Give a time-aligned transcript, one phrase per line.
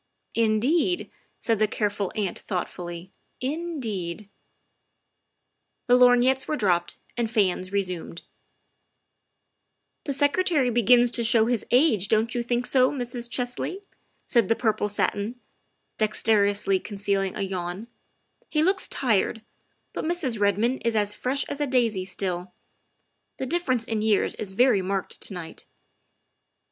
[0.47, 3.11] ''"Indeed," said the careful aunt thoughtfully,"
[3.53, 4.21] in deed
[5.87, 8.23] I" The lorgnettes were dropped and fans resumed.
[10.05, 12.65] THE SECRETARY OF STATE 51" The Secretary begins to show his age, don't you think
[12.65, 13.29] so, Mrs.
[13.29, 13.83] Chesley?"
[14.25, 15.39] said the purple satin,
[15.99, 17.87] dex terously concealing a yawn;
[18.49, 19.43] "he looks tired,
[19.93, 20.39] but Mrs.
[20.39, 22.51] Redmond is as fresh as a daisy still.
[23.37, 25.67] The difference in years is very marked to night."